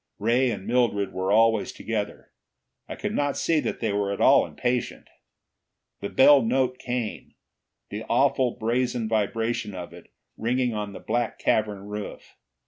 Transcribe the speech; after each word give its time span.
Ray 0.17 0.49
and 0.49 0.65
Mildred 0.65 1.13
were 1.13 1.31
always 1.31 1.71
together; 1.71 2.31
I 2.89 2.95
could 2.95 3.13
not 3.13 3.37
see 3.37 3.59
that 3.59 3.81
they 3.81 3.93
were 3.93 4.11
at 4.11 4.19
all 4.19 4.47
impatient. 4.47 5.07
The 5.99 6.09
bell 6.09 6.41
note 6.41 6.79
came, 6.79 7.35
the 7.91 8.05
awful 8.09 8.57
brazen 8.57 9.07
vibration 9.07 9.75
of 9.75 9.93
it 9.93 10.07
ringing 10.37 10.73
on 10.73 10.93
the 10.93 10.99
black 10.99 11.37
cavern 11.37 11.83
roof. 11.85 12.35